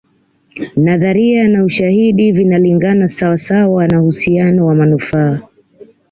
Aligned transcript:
Nadharia 0.75 1.47
na 1.47 1.63
ushahidi 1.63 2.31
vinalingana 2.31 3.19
sawa 3.19 3.39
sawa 3.47 3.87
na 3.87 4.01
uhusiano 4.01 4.65
wa 4.65 4.75
manufaa 4.75 5.39